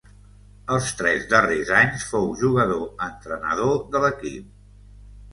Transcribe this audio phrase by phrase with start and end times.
[0.75, 4.49] Els tres darrers anys fou jugador-entrenador de l'equip.